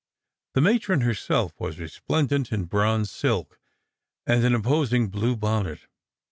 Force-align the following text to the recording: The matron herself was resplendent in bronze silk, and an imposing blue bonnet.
The 0.55 0.61
matron 0.61 1.01
herself 1.01 1.53
was 1.59 1.77
resplendent 1.77 2.51
in 2.51 2.63
bronze 2.65 3.11
silk, 3.11 3.59
and 4.25 4.43
an 4.43 4.55
imposing 4.55 5.09
blue 5.09 5.35
bonnet. 5.35 5.85